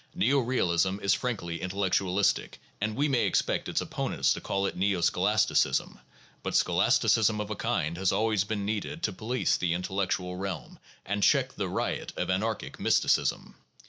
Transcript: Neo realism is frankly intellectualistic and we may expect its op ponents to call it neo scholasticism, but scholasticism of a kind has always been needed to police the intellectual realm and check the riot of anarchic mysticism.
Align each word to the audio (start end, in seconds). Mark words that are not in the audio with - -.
Neo 0.15 0.39
realism 0.39 0.97
is 1.03 1.13
frankly 1.13 1.61
intellectualistic 1.61 2.59
and 2.81 2.95
we 2.95 3.07
may 3.07 3.27
expect 3.27 3.69
its 3.69 3.83
op 3.83 3.91
ponents 3.91 4.33
to 4.33 4.41
call 4.41 4.65
it 4.65 4.75
neo 4.75 4.99
scholasticism, 4.99 5.99
but 6.41 6.55
scholasticism 6.55 7.39
of 7.39 7.51
a 7.51 7.55
kind 7.55 7.97
has 7.97 8.11
always 8.11 8.43
been 8.43 8.65
needed 8.65 9.03
to 9.03 9.13
police 9.13 9.57
the 9.57 9.75
intellectual 9.75 10.37
realm 10.37 10.79
and 11.05 11.21
check 11.21 11.53
the 11.53 11.69
riot 11.69 12.13
of 12.17 12.31
anarchic 12.31 12.79
mysticism. 12.79 13.53